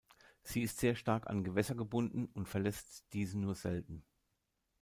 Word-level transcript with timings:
Sie 0.41 0.63
ist 0.63 0.79
sehr 0.79 0.95
stark 0.95 1.27
an 1.29 1.43
Gewässer 1.43 1.75
gebunden 1.75 2.25
und 2.33 2.49
verlässt 2.49 3.05
diese 3.13 3.37
nur 3.37 3.53
selten. 3.53 4.03